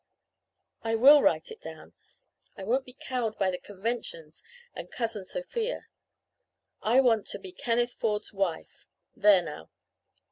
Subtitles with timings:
[0.81, 1.93] "I will write it down.
[2.57, 4.41] I won't be cowed by the conventions
[4.73, 5.85] and Cousin Sophia!
[6.81, 8.87] I want to be Kenneth Ford's wife!
[9.15, 9.69] There now!